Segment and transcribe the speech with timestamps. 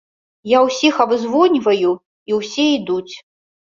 [0.51, 1.91] Я ўсіх абзвоньваю
[2.33, 3.13] і ўсе ідуць.